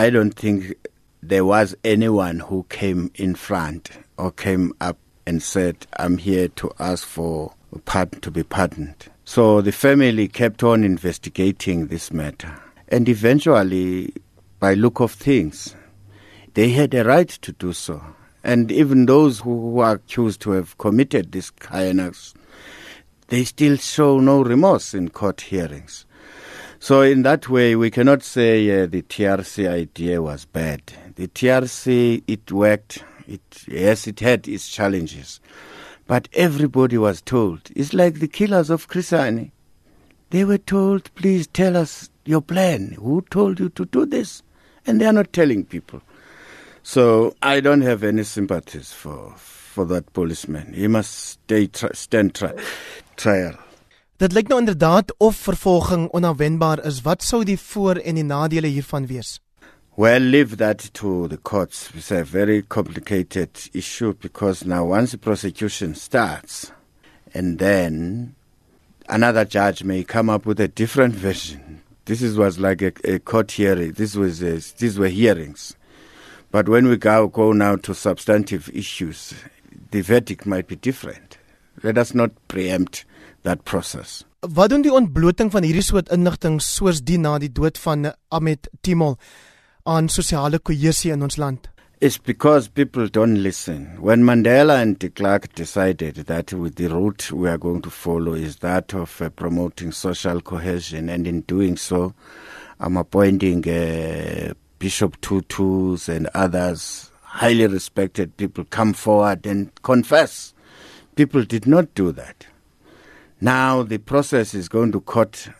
I 0.00 0.08
don't 0.08 0.32
think 0.32 0.76
there 1.22 1.44
was 1.44 1.76
anyone 1.84 2.40
who 2.40 2.64
came 2.70 3.10
in 3.16 3.34
front 3.34 3.90
or 4.16 4.32
came 4.32 4.72
up 4.80 4.96
and 5.26 5.42
said, 5.42 5.86
I'm 5.98 6.16
here 6.16 6.48
to 6.48 6.72
ask 6.78 7.06
for 7.06 7.52
pardon, 7.84 8.18
to 8.22 8.30
be 8.30 8.42
pardoned. 8.42 9.10
So 9.26 9.60
the 9.60 9.72
family 9.72 10.26
kept 10.26 10.62
on 10.62 10.84
investigating 10.84 11.88
this 11.88 12.14
matter. 12.14 12.58
And 12.88 13.10
eventually, 13.10 14.14
by 14.58 14.72
look 14.72 15.00
of 15.00 15.12
things, 15.12 15.76
they 16.54 16.70
had 16.70 16.94
a 16.94 17.04
right 17.04 17.28
to 17.28 17.52
do 17.52 17.74
so. 17.74 18.02
And 18.42 18.72
even 18.72 19.04
those 19.04 19.40
who, 19.40 19.80
are 19.80 19.96
accused 19.96 20.40
to 20.40 20.52
have 20.52 20.78
committed 20.78 21.32
this 21.32 21.50
kindness, 21.50 22.32
they 23.28 23.44
still 23.44 23.76
show 23.76 24.18
no 24.18 24.40
remorse 24.40 24.94
in 24.94 25.10
court 25.10 25.42
hearings. 25.42 26.06
So 26.82 27.02
in 27.02 27.22
that 27.22 27.50
way, 27.50 27.76
we 27.76 27.90
cannot 27.90 28.22
say 28.22 28.82
uh, 28.82 28.86
the 28.86 29.02
TRC 29.02 29.68
idea 29.68 30.22
was 30.22 30.46
bad. 30.46 30.80
The 31.16 31.28
TRC, 31.28 32.22
it 32.26 32.50
worked. 32.50 33.04
It, 33.28 33.42
yes, 33.68 34.06
it 34.06 34.20
had 34.20 34.48
its 34.48 34.66
challenges. 34.70 35.40
But 36.06 36.28
everybody 36.32 36.96
was 36.96 37.20
told. 37.20 37.60
It's 37.76 37.92
like 37.92 38.14
the 38.14 38.26
killers 38.26 38.70
of 38.70 38.88
Chris 38.88 39.10
Hani. 39.10 39.50
They 40.30 40.44
were 40.44 40.56
told, 40.56 41.14
please 41.16 41.46
tell 41.48 41.76
us 41.76 42.08
your 42.24 42.40
plan. 42.40 42.92
Who 42.92 43.20
told 43.30 43.60
you 43.60 43.68
to 43.68 43.84
do 43.84 44.06
this? 44.06 44.42
And 44.86 44.98
they 44.98 45.04
are 45.06 45.12
not 45.12 45.34
telling 45.34 45.66
people. 45.66 46.00
So 46.82 47.36
I 47.42 47.60
don't 47.60 47.82
have 47.82 48.02
any 48.02 48.24
sympathies 48.24 48.90
for 48.90 49.34
for 49.36 49.84
that 49.84 50.12
policeman. 50.14 50.72
He 50.72 50.88
must 50.88 51.12
stay 51.14 51.68
stand 51.92 52.34
tri- 52.34 52.54
trial. 53.16 53.56
Dit 54.20 54.34
lyk 54.36 54.50
nou 54.52 54.58
inderdaad 54.60 55.14
of 55.16 55.36
vervolging 55.36 56.02
onverwenbaar 56.12 56.84
is. 56.84 56.98
Wat 57.00 57.22
sou 57.22 57.44
die 57.44 57.58
voor- 57.58 57.96
en 58.04 58.14
die 58.14 58.24
nadele 58.24 58.66
hiervan 58.66 59.06
wees? 59.06 59.40
Well, 59.96 60.20
leave 60.20 60.56
that 60.56 60.92
to 60.92 61.26
the 61.28 61.38
courts. 61.42 61.88
It's 61.94 62.10
a 62.10 62.24
very 62.24 62.62
complicated 62.62 63.48
issue 63.72 64.12
because 64.20 64.66
now 64.66 64.84
once 64.92 65.10
the 65.10 65.18
prosecution 65.18 65.94
starts 65.94 66.70
and 67.34 67.58
then 67.58 68.34
another 69.08 69.46
judge 69.46 69.84
may 69.84 70.04
come 70.04 70.28
up 70.28 70.44
with 70.44 70.60
a 70.60 70.68
different 70.68 71.14
version. 71.14 71.80
This 72.04 72.20
is, 72.20 72.36
was 72.36 72.58
like 72.58 72.82
a, 72.82 72.92
a 73.14 73.18
court 73.20 73.52
hearing. 73.52 73.92
This 73.92 74.16
was 74.16 74.42
a, 74.42 74.60
these 74.76 74.98
were 74.98 75.08
hearings. 75.08 75.76
But 76.50 76.68
when 76.68 76.88
we 76.88 76.98
go, 76.98 77.26
go 77.28 77.52
now 77.52 77.76
to 77.76 77.94
substantive 77.94 78.68
issues, 78.74 79.32
the 79.92 80.02
verdict 80.02 80.44
might 80.44 80.66
be 80.66 80.76
different. 80.76 81.38
Let 81.82 81.98
us 81.98 82.14
not 82.14 82.30
preempt 82.48 83.04
that 83.42 83.64
process. 83.64 84.24
Wat 84.40 84.70
doen 84.72 84.82
die 84.82 84.92
ontbloting 84.92 85.50
van 85.52 85.64
hierdie 85.64 85.84
soort 85.84 86.08
inligting 86.12 86.60
soos 86.64 87.02
die 87.04 87.18
na 87.20 87.38
die 87.40 87.52
dood 87.52 87.78
van 87.80 88.12
Ahmed 88.32 88.68
Timol 88.80 89.18
aan 89.84 90.08
sosiale 90.08 90.58
kohesie 90.58 91.12
in 91.12 91.22
ons 91.22 91.36
land? 91.36 91.68
It's 92.00 92.16
because 92.16 92.68
people 92.68 93.08
don't 93.08 93.42
listen. 93.42 93.98
When 94.00 94.24
Mandela 94.24 94.80
and 94.80 94.98
de 94.98 95.10
Klerk 95.10 95.54
decided 95.54 96.14
that 96.14 96.54
with 96.54 96.76
the 96.76 96.88
route 96.88 97.30
we 97.30 97.50
are 97.50 97.58
going 97.58 97.82
to 97.82 97.90
follow 97.90 98.32
is 98.32 98.56
that 98.60 98.94
of 98.94 99.20
uh, 99.20 99.28
promoting 99.28 99.92
social 99.92 100.40
cohesion, 100.40 101.10
and 101.10 101.26
in 101.26 101.42
doing 101.42 101.76
so, 101.76 102.14
I'm 102.78 102.96
appointing 102.96 103.68
uh, 103.68 104.54
Bishop 104.78 105.20
Tutus 105.20 106.08
and 106.08 106.26
others, 106.34 107.10
highly 107.20 107.66
respected 107.66 108.34
people, 108.38 108.64
come 108.64 108.94
forward 108.94 109.44
and 109.44 109.70
confess. 109.82 110.54
People 111.20 111.44
did 111.44 111.66
not 111.66 111.94
do 111.94 112.12
that. 112.12 112.46
Now 113.42 113.82
the 113.82 113.98
process 113.98 114.54
is 114.54 114.70
going 114.70 114.90
to 114.92 115.02
caught, 115.02 115.50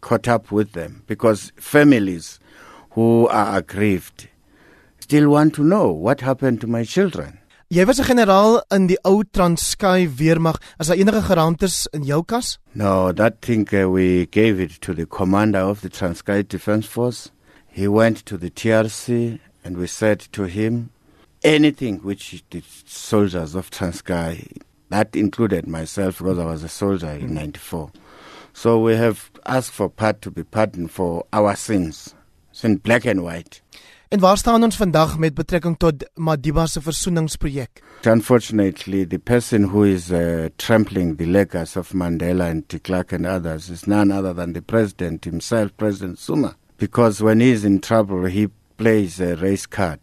caught 0.00 0.26
up 0.26 0.50
with 0.50 0.72
them 0.72 1.02
because 1.06 1.52
families 1.56 2.40
who 2.92 3.28
are 3.28 3.58
aggrieved 3.58 4.28
still 4.98 5.28
want 5.28 5.54
to 5.56 5.62
know 5.62 5.92
what 5.92 6.22
happened 6.22 6.62
to 6.62 6.66
my 6.66 6.82
children. 6.84 7.40
Jy 7.68 7.84
was 7.84 8.00
'n 8.00 8.06
generaal 8.06 8.62
in 8.70 8.86
die 8.86 8.96
ou 9.04 9.22
Transkei 9.22 10.08
weermag. 10.08 10.56
Is 10.80 10.86
daar 10.86 10.96
enige 10.96 11.20
geraamtes 11.28 11.86
in 11.92 12.04
jou 12.04 12.22
kas? 12.24 12.58
No, 12.72 13.12
that 13.12 13.42
thing 13.42 13.68
uh, 13.74 13.90
we 13.90 14.24
gave 14.24 14.58
it 14.58 14.80
to 14.80 14.94
the 14.94 15.04
commander 15.04 15.60
of 15.60 15.82
the 15.82 15.90
Transkei 15.90 16.42
Defence 16.42 16.86
Force. 16.86 17.30
He 17.66 17.86
went 17.86 18.24
to 18.24 18.38
the 18.38 18.48
TRC 18.48 19.40
and 19.62 19.76
we 19.76 19.88
said 19.88 20.20
to 20.32 20.44
him 20.44 20.88
anything 21.44 21.98
which 21.98 22.42
the 22.48 22.62
soldiers 22.86 23.54
of 23.54 23.70
Transkei 23.70 24.62
that 24.88 25.16
included 25.16 25.66
myself 25.66 26.18
because 26.18 26.38
I 26.38 26.44
was 26.44 26.62
a 26.62 26.68
soldier 26.68 27.10
in 27.10 27.34
94. 27.34 27.90
So 28.52 28.78
we 28.80 28.96
have 28.96 29.30
asked 29.44 29.72
for 29.72 29.88
part 29.88 30.22
to 30.22 30.30
be 30.30 30.42
pardoned 30.42 30.90
for 30.90 31.26
our 31.32 31.56
sins. 31.56 32.14
It's 32.50 32.64
in 32.64 32.76
black 32.76 33.04
and 33.04 33.22
white. 33.22 33.60
En 34.08 34.20
waar 34.20 34.36
staan 34.38 34.62
ons 34.62 34.76
vandag 34.76 35.18
met 35.18 35.34
betrekking 35.34 35.76
tot 35.76 36.04
Madiba 36.14 36.66
se 36.66 36.80
versoeningsprojek? 36.80 37.82
Unfortunately, 38.04 39.04
the 39.04 39.18
person 39.18 39.64
who 39.64 39.82
is 39.82 40.12
uh, 40.12 40.48
trampling 40.58 41.16
the 41.16 41.26
legacy 41.26 41.78
of 41.78 41.92
Mandela 41.92 42.48
and 42.50 42.68
de 42.68 42.78
Klerk 42.78 43.12
and 43.12 43.26
others 43.26 43.68
is 43.68 43.86
none 43.86 44.12
other 44.12 44.32
than 44.32 44.52
the 44.52 44.62
president 44.62 45.24
himself, 45.24 45.76
President 45.76 46.18
Zuma. 46.18 46.54
Because 46.78 47.20
when 47.20 47.40
he's 47.40 47.64
in 47.64 47.80
trouble, 47.80 48.26
he 48.26 48.48
plays 48.76 49.20
a 49.20 49.34
race 49.36 49.66
card. 49.66 50.00